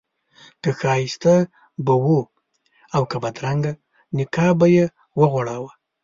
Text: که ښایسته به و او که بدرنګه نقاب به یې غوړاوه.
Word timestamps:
که 0.61 0.69
ښایسته 0.79 1.35
به 1.85 1.93
و 2.05 2.07
او 2.95 3.01
که 3.09 3.17
بدرنګه 3.23 3.73
نقاب 4.17 4.55
به 4.59 4.67
یې 4.75 4.85
غوړاوه. 5.31 5.71